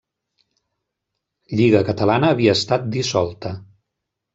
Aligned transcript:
Lliga 1.61 1.85
Catalana 1.93 2.33
havia 2.37 2.59
estat 2.63 2.93
dissolta. 3.01 3.59